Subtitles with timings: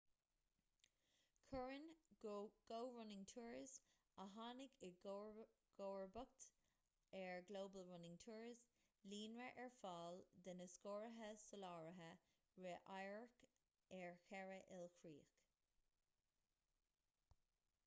[1.47, 1.97] cuireann
[2.69, 3.73] go running tours
[4.21, 6.47] a tháinig i gcomharbacht
[7.19, 8.63] ar global running tours
[9.13, 12.09] líonra ar fáil de na scórtha soláthraithe
[12.65, 13.35] rith amhairc
[14.01, 15.37] ar cheithre ilchríoch